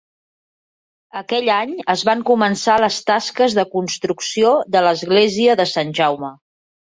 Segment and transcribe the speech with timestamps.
[1.19, 6.35] Aquell any es van començar les tasques de construcció de l'església de Sant Jaume.